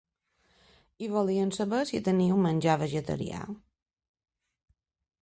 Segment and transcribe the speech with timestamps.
[1.07, 3.45] I volíem saber si teniu menjar vegetarià.